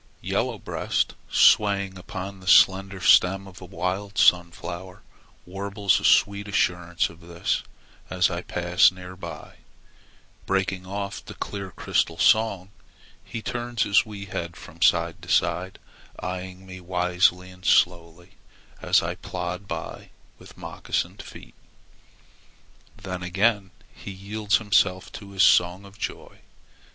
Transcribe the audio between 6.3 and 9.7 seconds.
assurance of this as I pass near by.